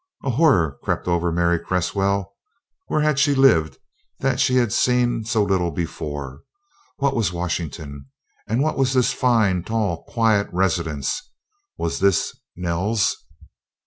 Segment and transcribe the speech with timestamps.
[0.23, 2.33] A horror crept over Mary Cresswell:
[2.87, 3.77] where had she lived
[4.17, 6.41] that she had seen so little before?
[6.97, 8.07] What was Washington,
[8.47, 11.21] and what was this fine, tall, quiet residence?
[11.77, 13.15] Was this "Nell's"?